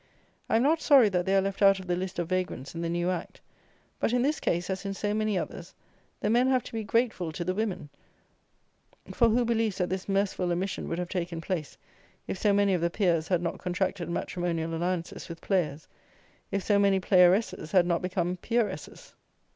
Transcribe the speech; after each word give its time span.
I 0.49 0.55
am 0.55 0.63
not 0.63 0.81
sorry 0.81 1.09
that 1.09 1.27
they 1.27 1.35
are 1.35 1.41
left 1.43 1.61
out 1.61 1.79
of 1.79 1.85
the 1.85 1.95
list 1.95 2.17
of 2.17 2.27
vagrants 2.29 2.73
in 2.73 2.81
the 2.81 2.89
new 2.89 3.11
Act; 3.11 3.39
but 3.99 4.13
in 4.13 4.23
this 4.23 4.39
case, 4.39 4.67
as 4.71 4.83
in 4.83 4.95
so 4.95 5.13
many 5.13 5.37
others, 5.37 5.75
the 6.21 6.29
men 6.31 6.47
have 6.47 6.63
to 6.63 6.73
be 6.73 6.83
grateful 6.83 7.31
to 7.31 7.43
the 7.45 7.53
women; 7.53 7.87
for 9.11 9.29
who 9.29 9.45
believes 9.45 9.77
that 9.77 9.89
this 9.91 10.09
merciful 10.09 10.51
omission 10.51 10.87
would 10.89 10.97
have 10.97 11.09
taken 11.09 11.39
place, 11.39 11.77
if 12.25 12.35
so 12.39 12.51
many 12.51 12.73
of 12.73 12.81
the 12.81 12.89
peers 12.89 13.27
had 13.27 13.43
not 13.43 13.59
contracted 13.59 14.09
matrimonial 14.09 14.73
alliances 14.73 15.29
with 15.29 15.39
players; 15.39 15.87
if 16.49 16.63
so 16.63 16.79
many 16.79 16.99
playeresses 16.99 17.69
had 17.71 17.85
not 17.85 18.01
become 18.01 18.37
peeresses. 18.37 19.13